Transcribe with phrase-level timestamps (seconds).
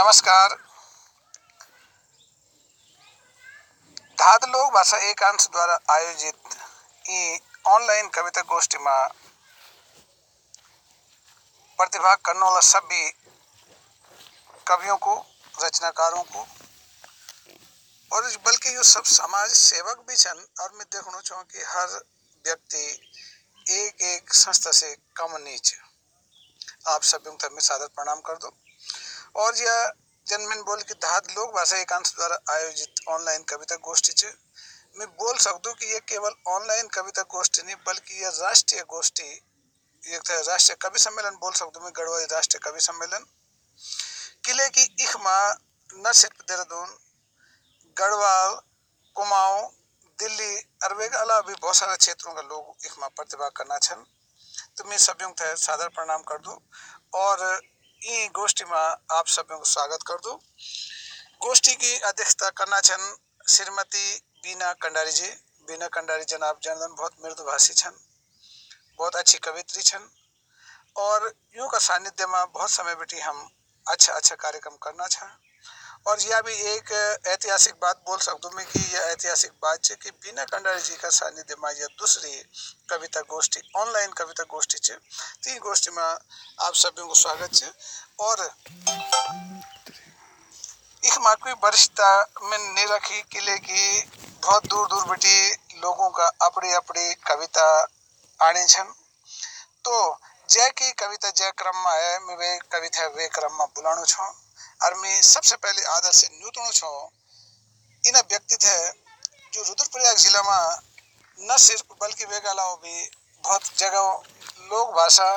[0.00, 0.52] नमस्कार।
[4.18, 6.54] धाद लोक भाषा एकांश द्वारा आयोजित
[7.04, 9.08] यी ऑनलाइन कविता गोष्ठी में
[11.78, 13.10] प्रतिभाग करने वाला सभी
[14.66, 15.16] कवियों को,
[15.64, 16.46] रचनाकारों को,
[18.10, 22.00] और बल्कि यो सब समाज सेवक भी छन, और मैं देखना चाहूँ कि हर
[22.44, 22.86] व्यक्ति
[23.66, 25.74] एक एक संस्था से कम नीच।
[26.88, 28.56] आप सभी मैं सादर प्रणाम कर दो।
[29.36, 29.92] और यह
[30.26, 34.24] जनमन बोल की धात लोक भाषा एकांश द्वारा आयोजित ऑनलाइन कविता गोष्ठी छ
[34.96, 39.22] मैं बोल सकता कि यह केवल ऑनलाइन कविता गोष्ठी नहीं, बल्कि यह राष्ट्रीय गोष्ठी,
[40.06, 43.26] एक राष्ट्रीय कवि सम्मेलन बोल सकता मैं, गढ़वाली राष्ट्रीय कवि सम्मेलन।
[44.44, 45.54] किले की इखमा
[45.94, 46.98] न सिर्फ़ देहरादून,
[47.98, 48.60] गढ़वाल,
[49.14, 49.70] कुमाऊं,
[50.18, 50.56] दिल्ली
[50.94, 54.04] वे के अलावा भी बहुत सारे क्षेत्रों का लोग इखमा प्रतिभाग करना छन।
[54.76, 56.58] तो मैं सभी सादर प्रणाम कर दूँ।
[57.14, 57.60] और
[58.02, 60.32] यी गोष्ठी में आप सभी को स्वागत कर दू
[61.40, 63.02] गोष्ठी की अध्यक्षता करना छन
[63.48, 65.28] श्रीमती बीना कंडारी जी।
[65.68, 67.92] बीना कंडारी जनाब जनदन बहुत मृदुभाषी छन,
[68.98, 70.08] बहुत अच्छी कवित्री छन,
[70.96, 73.48] और यूँ का सानिध्य में बहुत समय बेटी हम
[73.86, 75.26] अच्छा अच्छा कार्यक्रम करना छा
[76.06, 76.90] और यह भी एक
[77.26, 81.08] ऐतिहासिक बात बोल सकता मैं कि यह ऐतिहासिक बात है कि बीना कंडारी जी का
[81.08, 82.42] सानिध्य में यह दूसरी
[82.90, 84.98] कविता गोष्ठी, ऑनलाइन कविता गोष्ठी है
[85.44, 87.72] तीन गोष्ठी में आप सभी को स्वागत है
[88.20, 88.50] और
[91.04, 92.10] इस माकवी वरिष्ठता
[92.42, 94.00] में नहीं रखी किले की,
[94.42, 97.66] बहुत दूर दूर बेटी लोगों का अपनी अपनी कविता
[98.40, 98.92] आने छन।
[99.84, 100.18] तो
[100.50, 104.24] जय की कविता जय क्रम में है, मैं वे कविता वे क्रम में बुलाणु छो।
[104.80, 106.92] मैं सबसे पहले आदर से न्यूतणु छो
[108.04, 108.76] इन व्यक्ति थे
[109.52, 113.10] जो रुद्रप्रयाग जिला में न सिर्फ़ बल्कि वे अलावा भी
[113.44, 114.04] बहुत जगह
[114.70, 115.30] लोक भाषा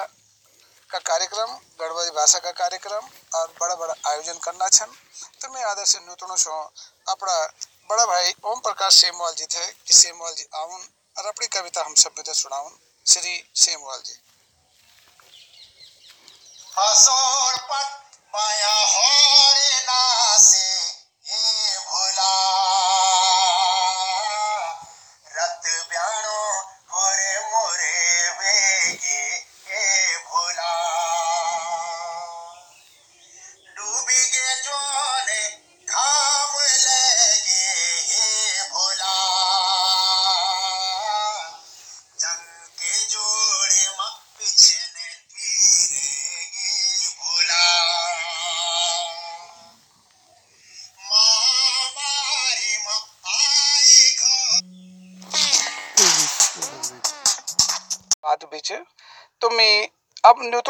[0.90, 1.50] का कार्यक्रम,
[1.80, 3.04] गढ़वाली भाषा का कार्यक्रम
[3.36, 4.90] और बड़ा बड़ा आयोजन करना छन।
[5.42, 6.58] तो मैं आदर से न्यूतणु छो
[7.10, 7.36] अपना
[7.90, 10.82] बड़ा भाई ओम प्रकाश सेमवाल जी थे कि सेमवाल जी आउन
[11.18, 12.72] और अपनी कविता हम सब में सुनाउन
[13.06, 14.16] श्री सेमवाल जी।
[16.80, 17.88] हसोर पट
[18.34, 19.13] पाया होरे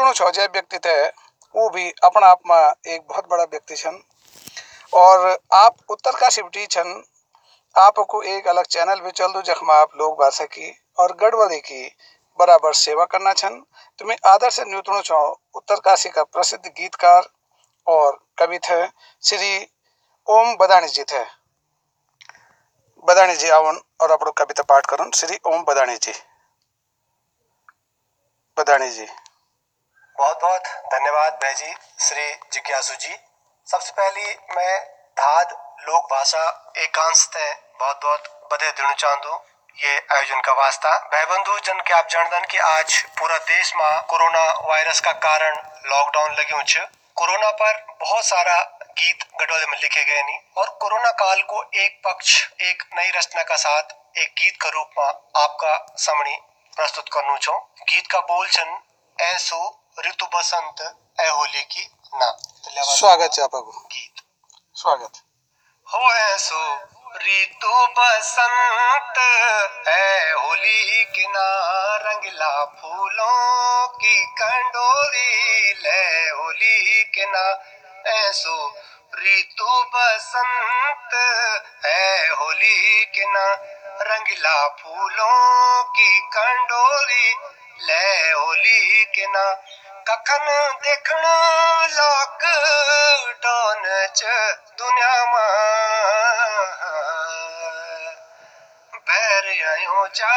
[0.04, 1.06] न्यूतणु छो जय व्यक्ति थे,
[1.56, 4.02] वो भी अपना आप में एक बहुत बड़ा व्यक्ति छन।
[4.94, 7.04] और आप उत्तरकाशी बेटी छन।
[7.78, 11.96] आपको एक अलग चैनल भी चल दो, जखमा आप लोग भाषा की और गढ़वाली की
[12.38, 13.64] बराबर सेवा करना छन।
[13.98, 17.28] तो मैं आदर से न्यूतणु छो उत्तरकाशी का प्रसिद्ध गीतकार
[17.86, 18.86] और कवि थे,
[19.22, 19.70] श्री
[20.26, 21.24] ओम बदाणी जी थे।
[23.04, 26.12] बदाणी जी, आवन और अपनो कविता पाठ करन। श्री ओम बदाणी जी।
[28.58, 29.06] बदाणी जी।
[30.18, 33.14] बहुत बहुत धन्यवाद भाई जी श्री जिज्ञासु जी।
[33.68, 34.78] सबसे पहली मैं
[35.16, 35.54] धाद
[35.88, 36.44] लोक भाषा
[36.78, 39.38] एकांश ते बहुत बहुत बधाई देना चाहूँ
[39.76, 44.00] ये आयोजन का वास्ता। भाई बंधु जन के आप जानदन कि आज पूरा देश में
[44.10, 45.56] कोरोना वायरस का कारण
[45.90, 46.86] लॉकडाउन लगे छ
[47.16, 48.58] कोरोना पर बहुत सारा
[48.98, 53.42] गीत गडोले में लिखे गए नहीं और कोरोना काल को एक पक्ष, एक नई रचना
[53.42, 55.06] का साथ एक गीत का रूप में
[55.42, 56.38] आपका सामने
[56.76, 58.78] प्रस्तुत करना चाहूँ गीत का बोल छन,
[59.18, 60.80] ऐसो ऋतु बसंत
[61.20, 61.84] ए होली की
[62.20, 62.30] ना
[62.94, 63.60] स्वागत है आपको
[63.94, 64.22] गीत.
[64.76, 65.20] स्वागत.
[65.88, 66.62] हो ऐसो
[67.24, 69.18] ऋतु बसंत
[69.88, 71.46] है होली के ना
[72.06, 77.44] रंगला फूलों की कंडोरी ले होली के ना
[78.16, 78.56] ऐसो
[79.22, 81.14] ऋतु बसंत
[81.86, 83.46] है होली के ना
[84.10, 87.34] रंगला फूलों की कंडोरी
[87.86, 89.44] ले होली के ना।
[90.08, 90.46] कखन
[90.84, 91.34] देखना
[91.86, 92.42] लॉक
[93.44, 93.84] डाउन
[94.16, 94.24] च
[94.78, 95.12] दुनिया
[99.08, 100.34] बैर आयो चा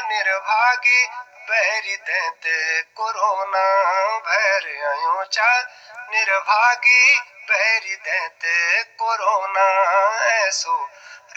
[0.00, 1.06] निर्भागी,
[1.50, 3.64] बैरी देते कोरोना।
[4.28, 5.50] भैर आयो चा
[6.10, 7.18] निर्भागी,
[7.50, 9.68] बैरी देते कोरोना।
[10.30, 10.88] ऐसो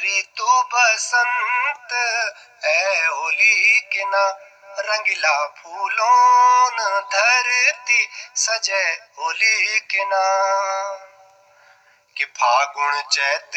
[0.04, 1.94] ऋतु बसंत
[2.66, 4.26] है होली के ना
[4.80, 8.84] रंगीला फूलों धरती, सजे
[9.20, 10.24] होली के ना
[12.18, 13.52] कि फागुन चैत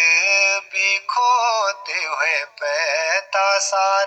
[0.73, 4.07] भी खोते हुए पैता सार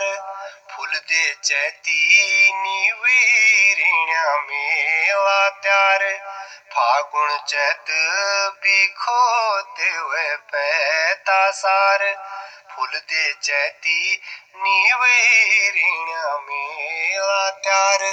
[0.72, 6.04] फूल दे चैती नीवीरिणा मेवा त्यार।
[6.74, 7.86] फागुन चैत
[8.64, 12.04] भी खोते हुए पैता सार
[12.80, 14.22] फूल दे चैती
[14.56, 18.04] नीवीरिणा मेवा त्यार।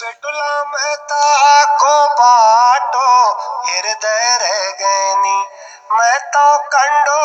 [0.00, 1.26] बेटुला मेहता
[1.82, 3.04] को बाटो,
[3.68, 5.36] हृदय रह गैनी
[5.92, 7.20] मैं तो कंडो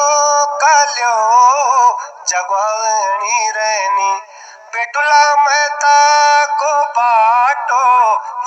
[0.63, 1.15] कल्यो
[2.29, 4.13] जगवानी रहनी
[4.75, 5.97] बेटुला मेहता
[6.62, 7.83] को बाटो,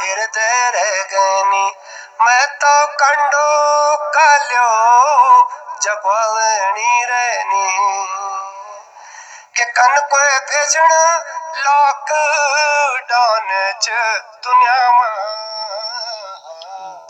[0.02, 1.66] हृदय रह गैनी
[2.22, 3.48] मैं तो कंडो
[4.16, 4.70] कल्यो
[5.82, 7.66] जगवानी रहनी
[9.56, 10.18] के कन को
[10.50, 10.90] भेजण
[11.64, 13.48] लॉकडाउन
[13.82, 13.86] च
[14.44, 15.14] दुनिया माँ।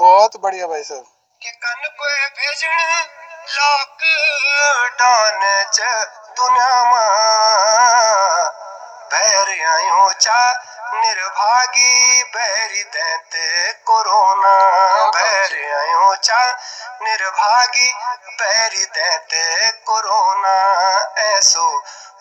[0.01, 1.05] बहुत बढ़िया भाई साहब।
[1.43, 2.05] के कन को
[2.39, 2.77] भेजण
[3.57, 5.41] लॉकडाउन
[5.75, 5.79] च
[6.41, 8.49] दुनिया माँ।
[9.13, 10.41] भैर आयो चा
[10.95, 13.33] निर्भागी बैरी दैत
[13.87, 14.57] कोरोना।
[15.17, 16.41] भैर आयो चा
[17.03, 17.93] निर्भागी
[18.41, 19.29] बैरी दैत
[19.87, 20.57] कोरोना।
[21.19, 21.67] ऐसो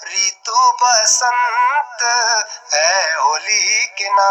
[0.03, 2.03] ऋतु बसंत
[2.73, 4.29] है होली के ना।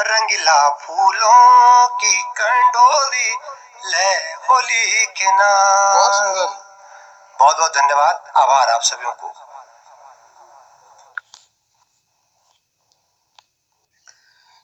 [0.00, 3.30] रंगीला फूलों की कंडोली
[3.90, 4.14] ले
[4.48, 5.50] होली के ना।
[5.94, 6.46] बहुत सुंदर।
[7.40, 9.32] बहुत बहुत धन्यवाद। आभार आप सभी को।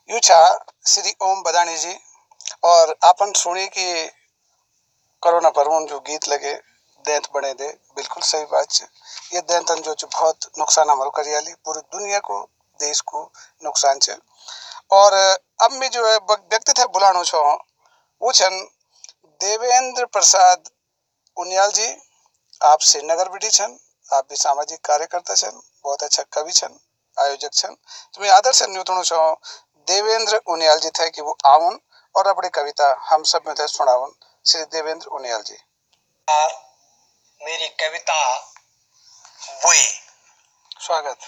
[0.09, 1.99] यू छा श्री ओम बदानी जी
[2.65, 4.11] और आपन सुनी कि
[5.25, 6.53] कोरोना पर जो गीत लगे,
[7.05, 7.67] दैंत बने दे।
[7.97, 8.87] बिल्कुल सही बात है
[9.35, 12.41] ये दैंतन जो बहुत नुकसान हमारो करियाली पूरी दुनिया को,
[12.81, 13.23] देश को
[13.65, 14.17] नुकसान है
[14.93, 15.13] और,
[15.63, 17.43] अब मैं जो है व्यक्ति थे बुलानो छो
[18.23, 18.59] वो छन,
[19.41, 20.69] देवेंद्र प्रसाद
[21.37, 21.87] उनियाल जी।
[22.61, 23.79] आप श्रीनगर बिटी छन,
[24.09, 26.79] आप भी सामाजिक कार्यकर्ता छन, बहुत अच्छा कवि छन,
[27.17, 27.77] आयोजक छन।
[28.15, 29.33] तो मैं आदर से न्यूतणो छो
[29.87, 31.79] देवेंद्र उनियाल जी थे कि वो आवन
[32.15, 34.13] और अपनी कविता हम सब में थे सुनावन
[34.45, 35.55] श्री देवेंद्र उनियाल जी।
[37.41, 38.17] मेरी कविता
[39.63, 39.85] बुए।
[40.81, 41.19] स्वागत।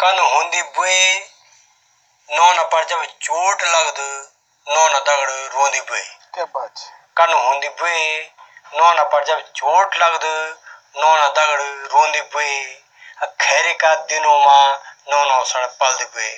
[0.00, 1.18] कन होंदी बुए
[2.28, 4.00] नौन पर जब चोट लगद
[4.66, 6.00] नौन दगड़ रोंदी बुए।
[6.34, 6.74] क्या बात
[7.16, 8.30] कन होंदी बुए
[8.74, 10.24] नौन पर जब चोट लगद
[10.96, 11.62] नौन दगड़
[11.92, 12.64] रोंदी बुए।
[13.40, 16.32] खैरी का दिनों माँ नौनो सण पलद बुए।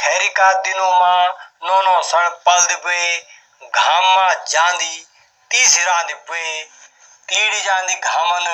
[0.00, 3.16] खैरी का दिनों माँ नौनो सण पलद बुए।
[3.74, 5.06] घाम माँ जांदी
[5.50, 6.62] तीसरी रांदी बुए
[7.28, 8.46] तीड़ी जांदी घामन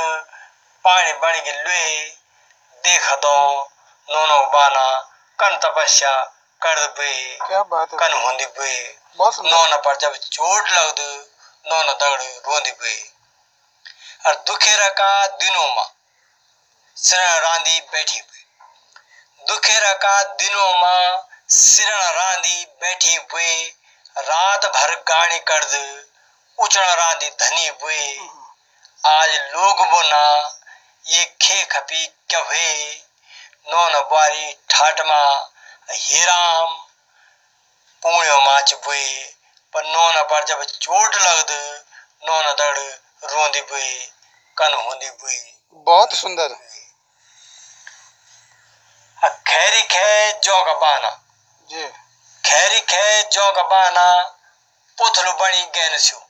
[0.84, 1.88] पानी बण के लुए
[2.84, 3.36] देख दो
[4.08, 4.86] नोनो बाना
[5.38, 6.14] कन तपस्या
[6.62, 7.98] कर क्या बात है?
[7.98, 8.46] कन होंदी
[9.50, 11.00] नौन पर जब चोट लगद
[11.66, 12.96] नौन दगड़ रोंदी बुए
[14.26, 15.88] और दुखेरा का दिनों माँ
[16.96, 23.52] सिरण रांदी बैठी हुई दुखेरा का दिनों माँ सिरण रांदी बैठी हुए
[24.16, 25.74] रात भर गाड़ी कर्द
[26.58, 28.02] उचण रांदी धनी हुए।
[29.04, 30.22] आज लोग बोना
[31.06, 32.04] ये खे खपी
[32.34, 33.02] हुए?
[33.70, 35.20] नौन बारी ठाटमा
[35.92, 36.74] हिराम
[38.02, 39.06] पुण्यो माच बुए
[39.72, 41.52] पर नौन पर जब चोट लगद
[42.24, 42.78] नौन दड़
[43.32, 43.94] रोंदी बुए
[44.56, 45.40] कन होंदी बुए
[45.86, 46.54] बहुत सुंदर।
[49.48, 51.10] खैरी खे जौ का बाना।
[51.70, 51.86] जी।
[52.44, 54.06] खैरी खे जौ का बाना
[54.98, 56.25] पुथलु बणी गैन स्यो।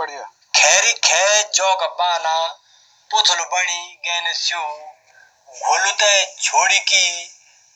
[0.00, 0.22] बढ़िया।
[0.56, 2.36] खैरी खे जौ बाना
[3.10, 4.32] पुथलु बणी गैन
[5.50, 7.06] घोलु ते छोड़ी की,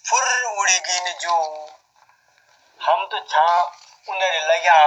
[0.05, 1.37] फुर उड़ी गई न जो।
[2.81, 3.47] हम तो छा
[4.09, 4.79] उनरे लग्या,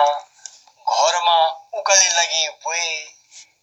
[0.88, 1.38] घर मा
[1.74, 2.88] उकली लगी हुए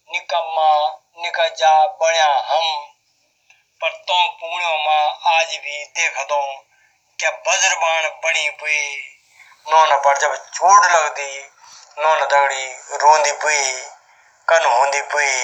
[0.09, 0.69] निकम्मा
[1.17, 2.91] निकजा बण्या हम।
[3.81, 4.97] पर तो पुण्यो मा
[5.37, 6.41] आज भी देख दो
[7.19, 8.79] क्या वज्रबाण बनी हुए
[9.67, 11.54] नौन पर जब चोट लगदी
[11.97, 13.63] नौन दगड़ी रोंदी बुए
[14.47, 15.35] कन होंदी बुए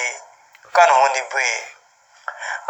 [0.74, 1.52] कन होंदी बुए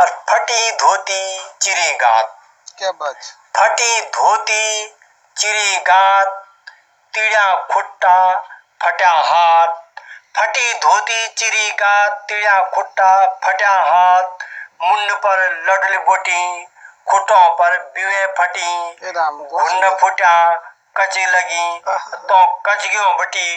[0.00, 1.22] और फटी धोती
[1.62, 2.36] चिरी गात
[2.78, 3.16] क्या बात
[3.56, 4.86] फटी धोती
[5.36, 6.38] चिरी गात
[7.14, 8.16] तिड़ा खुट्टा
[8.84, 10.00] फट्या हाथ
[10.36, 14.46] फटी धोती चिरी गात तिड़ा खुट्टा फटा हाथ
[14.82, 16.66] मुंड पर लडली बोटी
[17.08, 18.68] खुटों पर बिवे फटी
[19.02, 19.42] ए राम
[20.96, 21.78] कची लगी
[22.28, 23.48] तो कचगियों बटी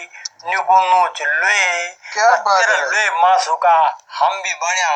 [0.45, 1.65] निगु नोच लुए।
[2.13, 2.81] तेरा है?
[2.81, 3.75] लुए मासू का
[4.11, 4.91] हम भी बण्या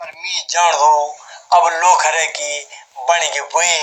[0.00, 0.92] पर मी जान दो
[1.52, 2.60] अब लोखरे की
[3.08, 3.78] बन के बुए।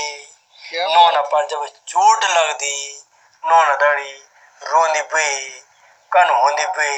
[0.69, 2.77] क्या पर जब चोट लगदी
[3.43, 4.13] नौन दड़ी
[4.61, 5.33] रोंदी बुए
[6.11, 6.97] कन होंदी बुए।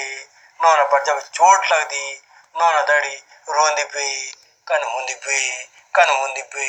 [0.60, 2.22] नौन पर जब चोट लगदी
[2.56, 3.16] नौना दड़ी
[3.50, 4.06] रोंदी पे
[4.68, 5.40] कन होंदी पे
[5.96, 6.68] कन होंदी पे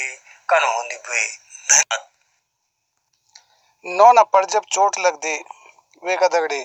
[0.48, 1.24] कन होंदी पे
[3.84, 5.34] नौ न पर जब चोट लग दी,
[6.02, 6.62] वे का दगड़ी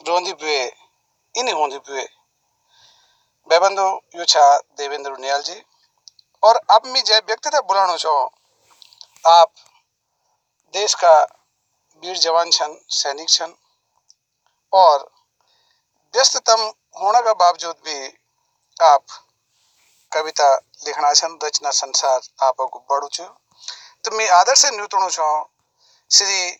[0.00, 0.64] रोंदी पुए
[1.34, 2.02] इन्हीं होंदी पुए
[3.50, 5.62] बेबंदो, यू छा देवेंद्र नियाल जी।
[6.42, 8.30] और अब मैं जय व्यक्ति तक बुलाना चाहो
[9.24, 9.52] आप
[10.74, 11.12] देश का
[12.02, 13.54] वीर जवान छन, सैनिक छन।
[14.72, 15.08] और
[16.14, 17.98] व्यस्ततम होने का बावजूद भी
[18.82, 19.04] आप
[20.12, 20.54] कविता
[20.86, 23.24] लिखना छन, रचना, संसार आपको बड़ू छु।
[24.04, 25.50] तो मैं आदर से न्यूतणु चाहो
[26.10, 26.50] श्री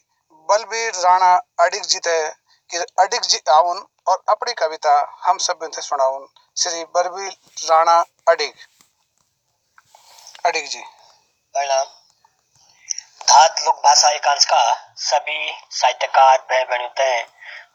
[0.48, 2.28] बलबीर राणा अडिग जी ते
[2.70, 7.32] कि अडिग जी आउन और अपनी कविता हम सब थे सुनाउन श्री बलबीर
[7.70, 8.54] राणा अडिग।
[10.46, 10.82] अडिग जी।
[11.54, 11.84] प्रणाम।
[13.28, 17.22] धात लोक भाषा एकांश का सभी साहित्यकार भाई बहनों ते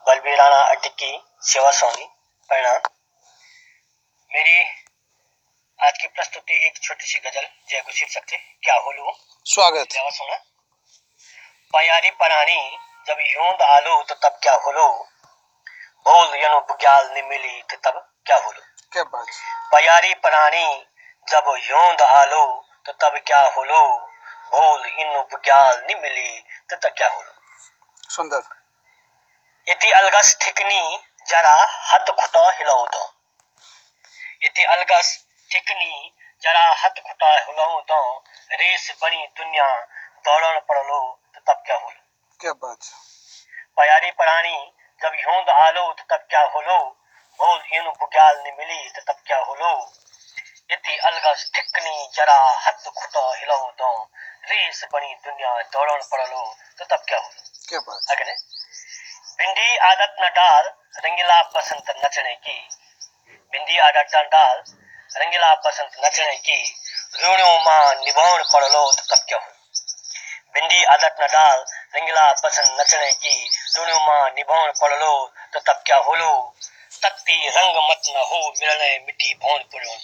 [0.08, 2.06] बलबीर राणा अड्डी की सेवा सोनी
[2.50, 2.80] प्रणाम।
[4.32, 4.58] मेरी
[5.80, 8.26] आज की प्रस्तुति एक छोटी सी गज़ल। जय को शीर्षक
[8.64, 9.12] क्या होलू
[9.46, 10.38] स्वागत। सेवा सुना?
[11.74, 14.88] पयारी परानी जब योंद आलो तो तब क्या होलो?
[16.06, 17.96] भोल यनो बुग्याल ने मिली तो तब
[18.26, 18.62] क्या होलो?
[18.92, 19.28] क्या बात
[19.72, 20.68] पयारी परानी
[21.28, 22.44] जब योंद आलो
[22.86, 23.82] तो तब क्या होलो?
[24.52, 27.32] भोल इन बुग्याल नि मिली तो तब क्या होलो?
[28.10, 28.42] सुंदर।
[29.68, 31.58] इति अलगस ठिकनी जरा
[31.92, 33.04] हथ खुटा हिलाऊ दो
[34.44, 35.08] इति अलगस
[35.52, 38.02] ठिकनी जरा हथ खुटा हिलाऊ दो
[38.54, 39.68] रेस बनी दुनिया
[40.26, 42.00] दौड़न पड़लो। तो तब क्या होलो
[42.40, 42.88] क्या बात
[43.78, 44.58] पयारी परानी
[45.02, 46.78] जब योंद आलो तो तब क्या होलो?
[47.40, 49.72] भोल इन बुग्याल नि मिली तो तब क्या होलो?
[50.72, 53.92] यति अलगस ठिकनी जरा हथ खुटा हिलाऊ दो।
[54.50, 56.44] रेस बनी दुनिया दौड़न पड़लो
[56.80, 57.42] तो तब क्या होलो?
[57.70, 58.34] क्या बात अगले
[59.40, 60.72] भिंडी आदत न डाल
[61.06, 62.60] रंगीला बसंत नचने की।
[63.54, 64.64] भिंडी आदत न डाल
[65.18, 66.60] रंगीला बसंत नचने की।
[67.24, 69.55] ऋणों माँ निभाउन पड़लो तो तब क्या हो
[70.56, 71.60] भिंडी आदत न डाल
[71.96, 75.14] रंगीला बसंत नचने की ऋणों माँ निभाउन पड़लो
[75.54, 76.32] तो तब क्या होलो?
[77.04, 79.98] तकती रंग मत न हो मिलने मिट्टी भौन पुड़ों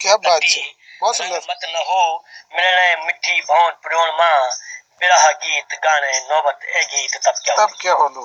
[0.00, 0.62] क्या बात है
[1.00, 2.02] बहुत सुंदर। मत न हो
[2.56, 4.50] मिलने मिट्टी भौन पुड़ों माँ।
[5.00, 8.24] बिरह गीत गाने नौबत ए गीत तब क्या हो तब क्या होलू?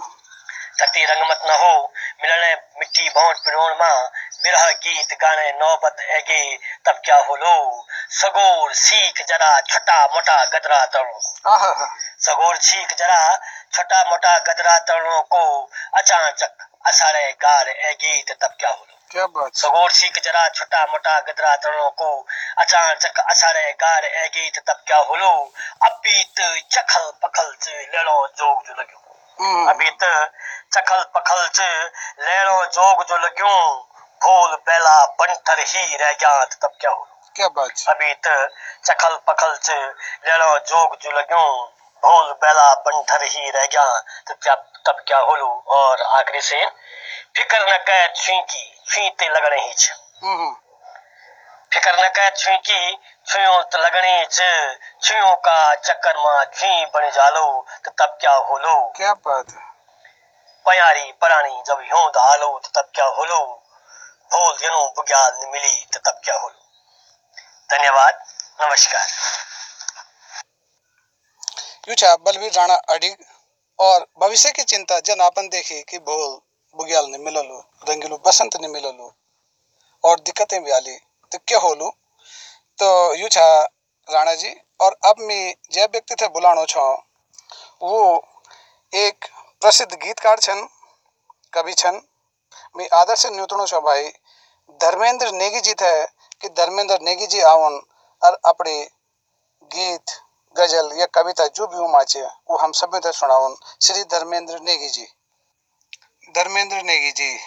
[0.79, 1.73] तती रंगमत न हो
[2.21, 4.11] मिलने मिट्टी भौंट पिरोण माँ।
[4.45, 6.41] बिरह गीत गाने नौबत एगे
[6.85, 7.53] तब क्या होलो?
[8.15, 10.81] सगोर सीख जरा छोटा मोटा गदरा
[11.53, 11.87] आहा
[12.25, 13.21] सगोर सीख जरा
[13.73, 15.45] छोटा मोटा गदरा तरणों को
[15.97, 18.93] अचानक असरे गार ए गीत तब क्या होलो?
[19.11, 22.09] क्या बात सगोर सीख जरा छोटा मोटा गदरा तरणों को
[22.57, 25.31] अचानक असरे गार ए गीत तब क्या होलो?
[25.89, 29.01] अबीत चखल पखल च लेलो जोग जो लग्यो।
[29.39, 30.13] हम्म, अभी त
[30.73, 31.59] चखल पखल च
[32.19, 33.94] लैणो जोग जो लग्यूं।
[34.25, 38.35] फूल बेला बनठर ही रह गया त तब क्या हो क्या बात अभी तो
[38.87, 39.69] चखल पखल च
[40.27, 41.49] लैणो जोग जो लग्यूं
[42.03, 43.85] फूल बेला बनठर ही रह गया
[44.27, 44.55] त क्या
[44.87, 45.47] तब क्या होलू?
[45.77, 46.65] और आखिरी से
[47.35, 49.91] फिकर न कह छुई की छुई ते लगने ही छ।
[50.23, 50.51] हम्म,
[51.73, 54.49] फिकर न कह छुई की छुयो तो लगने छ।
[55.03, 57.45] छुयो का चक्कर माँ छुई बन जालो
[57.85, 58.75] तो तब क्या होलो?
[58.97, 59.63] क्या बात है?
[60.65, 63.41] पयारी परानी जब यूँ दालो तो तब क्या होलो?
[64.31, 66.59] भोल जनो बुग्याल मिली तो तब क्या होलो
[67.69, 68.13] धन्यवाद,
[68.61, 69.07] नमस्कार।
[71.89, 73.15] यू बलवीर राणा अडिग
[73.79, 76.39] और भविष्य की चिंता जन आपन देखी कि भोल
[76.75, 79.11] बुग्याल ने मिललू, रंगीलू बसंत ने मिललू
[80.03, 80.97] और दिक्कतें भी आली।
[81.31, 81.89] तो क्या होलू?
[82.79, 83.47] तो यू छा,
[84.07, 86.91] राणा जी, और अब मैं जय व्यक्ति थे बुलानो छो,
[87.81, 88.25] वो
[88.93, 89.25] एक
[89.61, 90.67] प्रसिद्ध गीतकार छन,
[91.53, 92.01] कवि छन
[92.75, 94.07] मैं से न्यूतणो छो भाई।
[94.79, 96.05] धर्मेंद्र नेगी जी थे
[96.41, 97.79] कि धर्मेंद्र नेगी जी आवन
[98.21, 98.73] और अपने
[99.71, 100.11] गीत
[100.55, 104.89] गज़ल या कविता जो भी उमा चे वो हम सब तक सुनाउन श्री धर्मेंद्र नेगी
[104.89, 105.07] जी।
[106.35, 107.37] धर्मेंद्र नेगी जी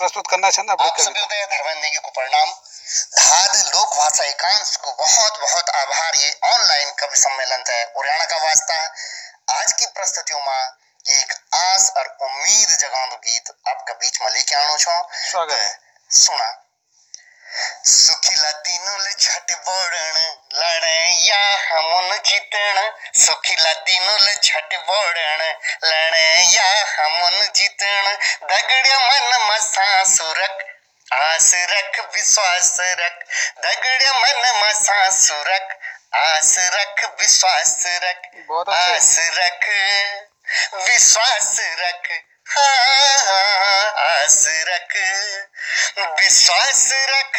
[0.00, 2.48] प्रस्तुत करना चाहना अपनी सभी कविता धर्मेंद्र नेगी को प्रणाम।
[3.18, 8.36] धाद लोक भाषा एकांश को बहुत बहुत आभार। ये ऑनलाइन कवि सम्मेलन है उरियाणा का
[8.36, 8.78] वास्ता।
[9.60, 10.68] आज की प्रस्तुतियों में
[11.08, 15.80] एक आस और उम्मीद जगाउं गीत आपका बीच में लेके आनो छो। स्वागत
[16.10, 16.48] सुना।
[17.84, 20.18] सुखिला तीनों ले झट बोड़न
[20.54, 25.54] लड़े या हमन जीतन सुखिला तीनों ले झट बोड़न
[25.84, 30.64] लड़े या हमन जीतन दगड़ मन मसा सुरक
[31.12, 33.24] आस रख विश्वास रख।
[33.64, 35.78] दगड़ मन मसा सुरक
[36.14, 38.28] आस रख विश्वास रख।
[38.74, 39.68] आस रख।
[40.74, 42.08] विश्वास रख
[42.50, 44.96] हाँ आस रख
[46.20, 47.36] विश्वास रख।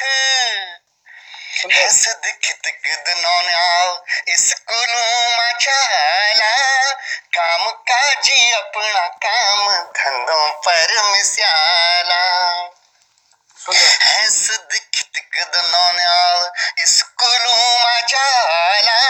[1.76, 3.90] हसद खितक दनौन्याल
[4.36, 6.56] स्कूलों में चाला।
[7.36, 12.22] काम काजी अपना काम धंधों पर मिस्याला
[14.04, 16.52] हसद खितक दनौन्याल
[16.86, 19.02] स्कूलों में जाला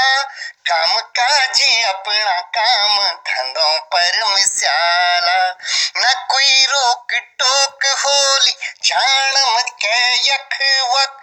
[0.68, 5.40] काम काजी अपना काम धंधों पर मिस्याला
[5.98, 10.60] न कोई रोक टोक होली जान मत के यख
[10.94, 11.18] वक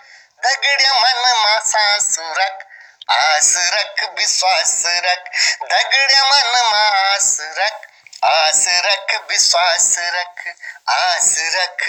[0.47, 2.64] दगड़ मन मा सांस रख
[3.11, 5.30] आस रख विश्वास रख।
[5.62, 7.87] दगड़ मन मास रख
[8.25, 10.45] आस रख विश्वास रख
[10.88, 11.88] आस रख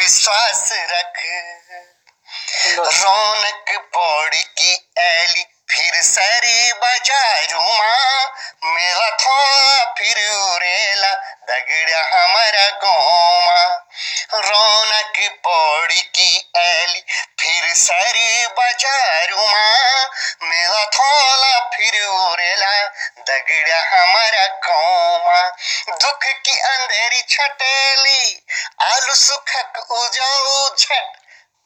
[0.00, 1.22] विश्वास रख।
[2.78, 8.34] रौनक पौड़ी की ऐली फिर सरी बाजारू माँ
[8.64, 11.12] मेला थोड़ा फिर उरेला
[11.50, 17.00] दगड़ा हमारा गाँव रौनक पौड़ी की ऐली,
[17.40, 20.10] फिर सरी बाजारू माँ
[20.42, 22.72] मेला थोड़ा फिर उरेला
[23.30, 25.50] दगड़ा हमारा गाँव
[26.02, 28.44] दुख की अंधेरी छटेली,
[28.82, 31.16] आलू सुखक उजाऊ झट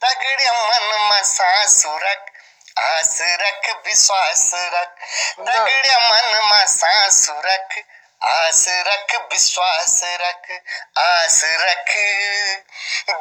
[0.04, 2.30] दगड़ मन मसा सुरक
[2.78, 4.95] आस रख विश्वास रख
[5.40, 7.76] दगड़ मन मसा सुरख
[8.23, 10.50] आस रख विश्वास रख
[10.99, 11.90] आस रख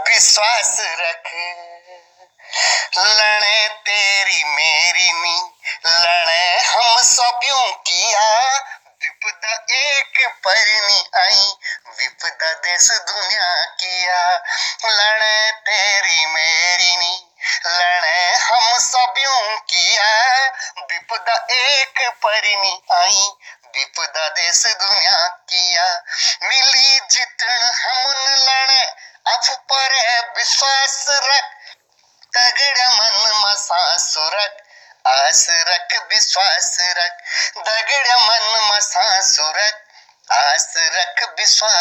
[0.09, 1.31] विश्वास रख।
[2.97, 5.37] लड़े तेरी मेरी नी
[5.87, 8.27] लड़े हम सब्यों किया।
[9.03, 11.53] विपदा एक परनी आई
[11.99, 14.21] विपदा देश दुनिया किया।
[14.85, 15.12] लड़े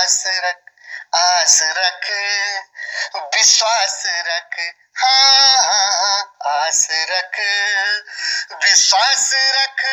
[0.03, 0.71] विश्वास रख
[1.15, 2.07] आस रख
[3.35, 4.57] विश्वास रख
[4.97, 7.39] हाँ हाँ, आस रख
[8.65, 9.85] विश्वास रख।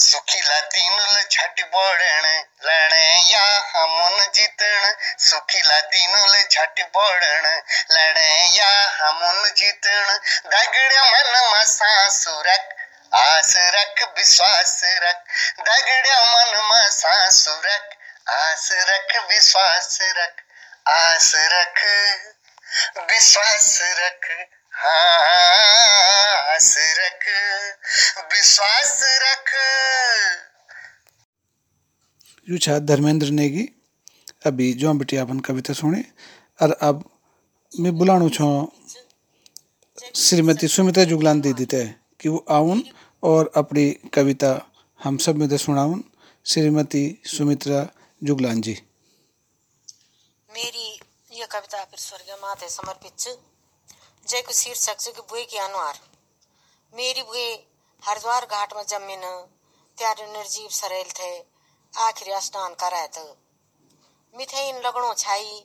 [0.00, 2.26] सुखीला दीनुल झट बोड़ण
[2.64, 3.44] लड़े या
[3.76, 7.60] हमुन जीतण। सुखीला दीनुल झट बोड़ण
[7.92, 12.74] लड़े या हमुन जीतण। दगड़ मन मसा सुरख
[13.14, 15.22] आस रख विश्वास रख।
[15.60, 17.95] दगड़ मन मसा सुरख
[18.26, 20.34] आस रख, विश्वास रख,
[20.88, 21.80] आस रख,
[23.10, 27.26] विश्वास रख हाँ आस रख,
[28.34, 29.52] विश्वास रख।
[32.48, 33.68] यू छा धर्मेंद्र नेगी,
[34.46, 36.04] अभी जो बिटिया अपन कविता सुनी,
[36.62, 37.04] और अब
[37.80, 38.72] मैं बुलाणु छो
[40.14, 41.84] श्रीमती सुमित्रा जुगलान दीदी ते,
[42.20, 42.82] कि वो आउन
[43.22, 44.72] और अपनी कविता
[45.04, 46.04] हम सब में सुनाउन।
[46.46, 47.88] श्रीमती सुमित्रा
[48.22, 48.72] जुगलान जी।
[50.50, 50.86] मेरी
[51.32, 53.24] यह कविता फिर स्वर्गीय माते समर्पित
[54.26, 55.98] जय को शीर्षक छ कि बुए के अनुहार।
[56.92, 57.44] मेरी बुए
[58.02, 59.20] हरिद्वार घाट में ज़मीन
[59.98, 61.30] त्यारे निर्जीव सरेल थे,
[61.92, 63.24] आखिरी स्नान कराए थ
[64.34, 65.64] मिथे इन लगणो छाई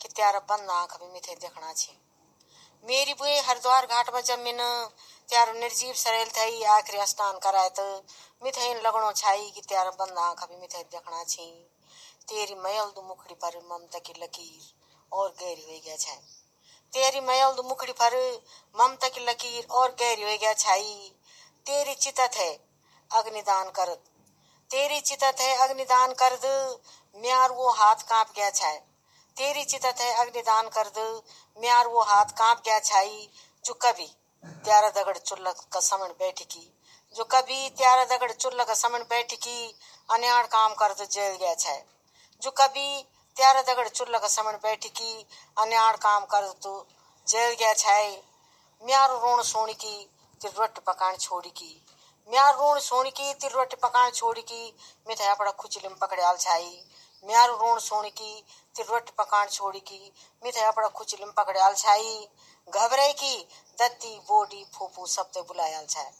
[0.00, 1.92] कि त्यारा बंद आँख में मिथे देखना छे।
[2.84, 4.58] मेरी बुए हरिद्वार घाट में ज़मीन
[5.28, 8.02] त्यारो निर्जीव सरेल थई आखिरी स्नान कराए त
[8.42, 11.46] मिथे इन लगणो छाई कि त्यारा बंद आँख में मिथे देखना छी।
[12.28, 14.62] तेरी मयल दु मुखड़ी पर ममता की लकीर
[15.12, 16.16] और गहरी हो गया छाई।
[16.92, 18.14] तेरी मयल दु मुखड़ी पर
[18.74, 20.94] ममता की लकीर और गहरी हो गया छाई।
[21.66, 22.52] तेरी चितत है
[23.10, 24.02] अग्निदान करत।
[24.70, 26.54] तेरी चितत है अग्निदान कर द
[27.16, 28.76] म्यार वो हाथ काँप गया छाय
[29.36, 31.06] तेरी चितत है अग्निदान कर द
[31.56, 33.28] म्यार वो हाथ काँप गया छाई।
[33.64, 34.06] जो कभी
[34.44, 36.68] त्यारा दगड़ चुल्ला का समण बैठी की
[37.14, 39.74] जो कभी त्यारा दगड़ चुल्ला का समण बैठी की
[40.08, 41.82] अन्याड़ काम कर द जल गया छाय
[42.42, 43.02] जो कभी
[43.36, 45.26] त्यारा दगड़ चुल्ला का समण बैठी की
[45.58, 46.86] अन्याड़ काम कर तो
[47.26, 48.22] जल गया छाय
[48.82, 51.86] म्यारो रोण सोनी की, तिर रोटी पकाण छोड़ी की।
[52.28, 54.76] म्यार रोण सोनी की, तिर रोटी पकाण छोड़ी की
[55.08, 56.82] मिठाई अपड़ा खुचलिम पकड़े आल छाई।
[57.24, 60.12] म्यारो रोण सोनी की, तिर रोटी पकाण छोड़ी की
[60.44, 62.28] मिठाई अपड़ा खुचलिम पकड़े आल छाई।
[62.68, 66.12] घबरे की, दत्ती, बोडी, फूफू सब सबते बुलायाल छाय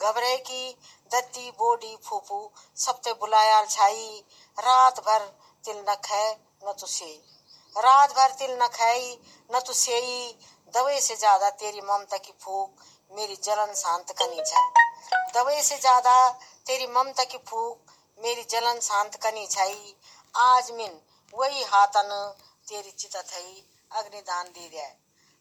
[0.00, 0.76] घबरे की,
[1.10, 4.24] दत्ती, बोडी, फूफू सबते बुलायाल छाई।
[4.58, 5.30] रात भर
[5.64, 6.30] तिल न खाए,
[6.64, 7.12] न तो से
[7.76, 9.18] रात भर तिल न खाई,
[9.50, 10.38] न तो सेई।
[10.74, 14.68] दवे से ज़्यादा तेरी ममता की फूक मेरी जलन शांत करनी छाई।
[15.34, 16.16] दवे से ज़्यादा
[16.66, 19.94] तेरी ममता की फूक मेरी जलन शांत करनी छाई।
[20.34, 21.00] आज मिन
[21.34, 22.10] वही हाथन
[22.68, 23.42] तेरी चितत है
[23.92, 24.88] अग्निदान दे दिया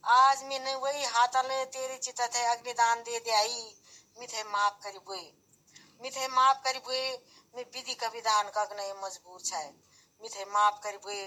[0.04, 3.42] आज मिन वही हाथन तेरी चितत है अग्निदान दे दिया
[4.18, 5.22] मिथे माफ़ करी बुए।
[6.02, 7.10] मिथे माफ़ करी बुए,
[7.54, 9.72] मैं विधि का विधान कग नहीं मजबूर छाए
[10.22, 11.24] मिथे माफ़ करी बुए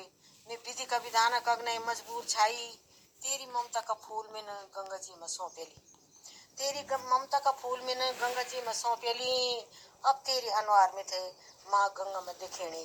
[0.48, 2.66] मैं विधि का विधान कग नहीं मजबूर छाई।
[3.20, 5.76] तेरी ममता का फूल में न गंगा जी में सौंपेली।
[6.59, 9.37] तेरी ममता का फूल में न गंगा जी में सौंपेली।
[10.05, 11.22] अब तेरी अनुहार में थे
[11.70, 12.85] माँ गंगा में देखेणी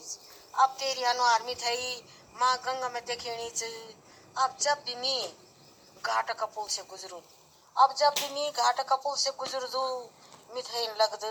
[0.55, 2.03] अब तेरी अनुहार में थई
[2.35, 3.49] माँ गंगा में देखेणी
[4.35, 5.17] अब जब भी मी
[6.03, 7.21] घाट का पुल से गुजरू।
[7.75, 9.83] अब जब भी मी घाट का पुल से गुजर दू
[10.55, 11.23] मिथे लगद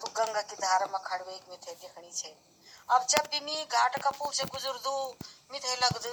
[0.00, 2.30] तो गंगा की धारा में खड़वे मिथे दिखनी छे।
[2.88, 4.94] अब जब भी मी घाट का पुल से गुजर दू
[5.52, 6.06] मिथे लगद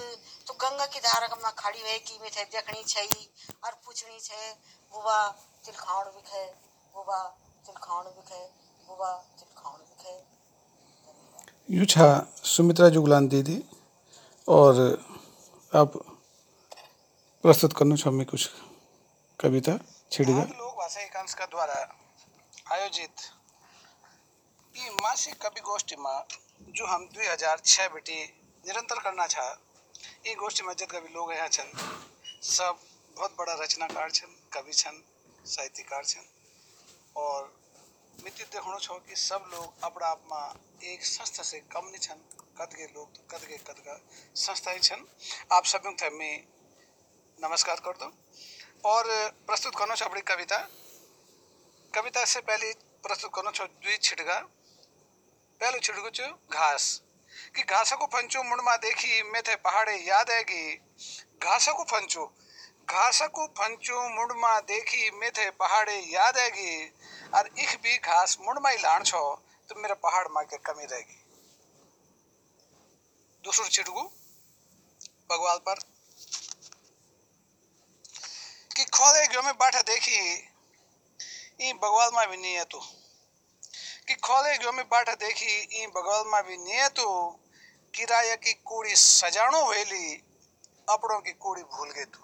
[0.47, 3.21] तो गंगा की धारा में खड़ी है कि मिथे देखनी छई
[3.65, 4.41] और पूछनी छे
[4.93, 5.19] बुबा
[5.65, 6.43] तिलखाउण बिखे
[6.95, 7.19] बुबा
[7.65, 8.41] तिलखाउण बिखे
[8.88, 10.15] बुबा तिलखाउण बिखे।
[11.69, 12.07] यूँ छा
[12.45, 13.57] सुमित्रा जुगलान दीदी
[14.47, 14.79] और
[15.71, 16.01] अब
[17.43, 18.49] प्रस्तुत करनु छ कुछ
[19.39, 19.77] कविता
[20.12, 21.75] छिड़गा लोक भाषा एकांश का द्वारा
[22.71, 23.21] आयोजित
[24.75, 26.12] यी मासिक कवि गोष्ठीमा
[26.77, 28.17] जो हम दुई हज़ार छः बेटी
[28.63, 29.45] निरंतर करना छ
[30.38, 31.71] गोष्ठी में जत कवि लोग यहाँ छन्,
[32.43, 32.79] सब
[33.17, 35.01] बहुत बड़ा रचनाकार छन्, कवि छन्,
[35.45, 36.27] साहित्यकार छन्।
[37.17, 37.51] और
[38.23, 42.21] मिति देखणो छ कि सब लोग अपना आप में एक संस्था से कम नहीं छन्,
[42.60, 43.99] कदके लोग तो कदके कदका
[44.38, 45.05] संस्था ही छन्।
[45.53, 45.63] आप
[46.01, 46.36] थे मैं
[47.39, 48.12] नमस्कार कर दूँ
[48.86, 49.03] और
[49.47, 50.67] प्रस्तुत करना छ अपनी कविता।
[51.95, 54.39] कविता से पहले प्रस्तुत करना दुई छिटगा
[55.62, 57.02] पहलो छिटगु छु घास।
[57.56, 60.75] कि घासको फन्चो मुडमा देखि, मेथे पहाडे याद आएगी
[61.43, 62.25] घासको फन्चो
[62.89, 66.93] घासको फन्चो मुडमा देखि, मेथे पहाडे याद आएगी
[67.36, 71.23] और इख भी घास मुडमा ही लाण छो तो मेरा पहाड़ मा के कमी रहेगी।
[73.43, 74.02] दूसरो छिटगु
[75.30, 75.80] बगवाल पर।
[78.75, 80.48] कि खोले गयो में बाठा देखी
[84.08, 87.39] कि खोले गयो में बाठा देखी, ई बगवाल मा भी नहीं है तू।
[87.95, 90.24] किराया की कूड़ी सजाणो वेली
[90.89, 92.19] अपड़ों की कूड़ी भूल गए तू।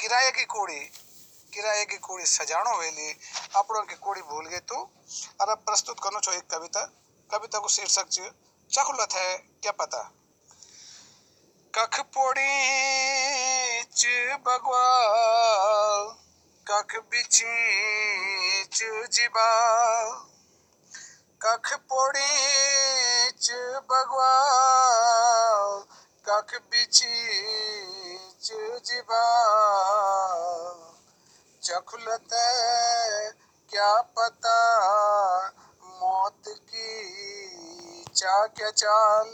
[0.00, 0.80] किराया की कूड़ी
[1.54, 3.16] किराए की कूड़ी सजाणो वेली
[3.56, 4.74] अपड़ों की कूड़ी भूल गए तू।
[5.40, 6.84] अब प्रस्तुत करनो छो एक कविता।
[7.30, 8.20] कविता को शीर्षक छ
[8.72, 10.12] चखुलत है, क्या पता?
[11.74, 14.06] कख पोड़ी च
[16.68, 18.78] कख बिची च
[19.10, 19.50] जिबा
[21.40, 22.32] कख पोड़ी
[23.40, 23.46] च
[26.28, 27.18] कख बिची
[28.42, 29.22] च जिबा
[31.62, 32.34] चखुलत
[33.70, 34.58] क्या पता
[36.00, 36.90] मौत की
[38.16, 39.28] चा क्या चाल,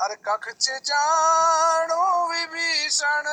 [0.00, 3.28] अरे कख च जानो विभीषण।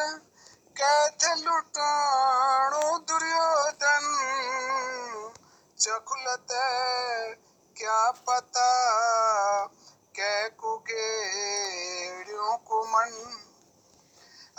[0.77, 4.05] कैथे लुटाणो दुर्योधन।
[5.79, 6.47] चखुलत
[7.77, 8.69] क्या पता
[10.15, 13.37] कै कुगेड़ियों को मन।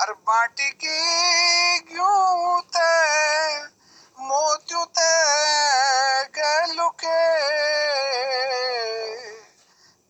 [0.00, 3.66] अरे बाटी की क्यों ते
[4.18, 5.10] मोतियों ते
[6.38, 7.22] गैलु के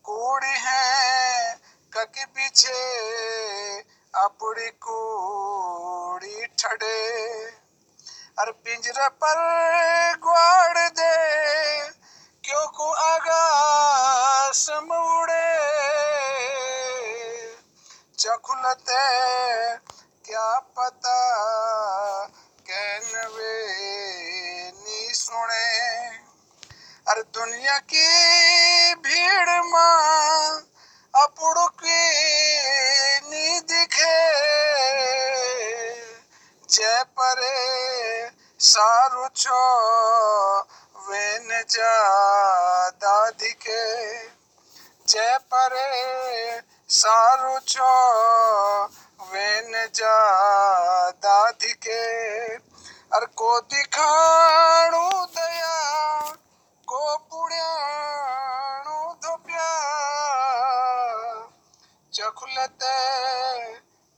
[0.03, 1.59] कूड़ी है,
[1.93, 3.03] ककी पीछे
[4.15, 7.45] अपड़ी कूड़ी ठड़े।
[8.39, 9.37] अरे पिंजरा पर
[10.17, 11.15] ग्वाड़ दे,
[12.43, 15.49] क्यों को आगास मुड़े?
[18.19, 19.05] चखुलते
[20.25, 21.19] क्या पता
[22.69, 23.55] कहनवे
[24.71, 26.07] नी सुने।
[27.09, 28.07] अरे दुनिया की
[28.95, 30.59] भीड़ माँ,
[31.15, 31.99] अपड़ो की
[36.69, 39.61] जय परे सारू छो
[41.09, 41.93] वेन जा
[42.89, 44.23] दादी के।
[45.07, 47.91] जय परे सारू छो
[49.33, 50.15] वेन जा
[51.11, 52.53] दादी के।
[53.13, 56.31] अर को दिखाणु दया,
[56.87, 59.69] को पुण्याणु धोप्या।
[62.13, 62.83] चखुलत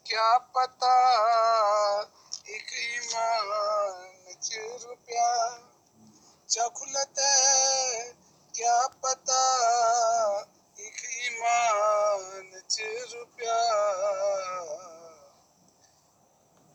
[0.06, 0.94] क्या पता
[2.50, 4.50] एक ईमान च
[4.84, 5.30] रुपया
[6.50, 7.16] चखुलत
[8.56, 9.40] क्या पता
[10.80, 12.82] एक ईमान च
[13.14, 13.58] रुपया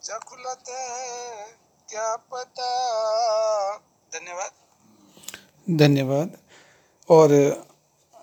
[0.03, 0.65] चखुलत
[1.89, 2.71] क्या पता?
[4.13, 4.51] धन्यवाद।
[5.79, 6.37] धन्यवाद।
[7.09, 7.33] और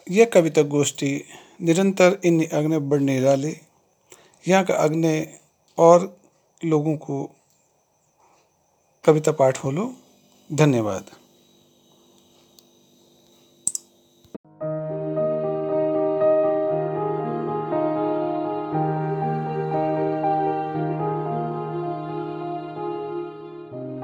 [0.07, 1.25] यह कविता गोष्ठी
[1.61, 3.66] निरंतर इन अग्नि बढ़ने वाली
[4.47, 5.27] यहाँ का अग्नि
[5.77, 6.17] और
[6.62, 7.23] लोगों को
[9.03, 9.93] कविता पाठ होलो
[10.49, 11.12] धन्यवाद।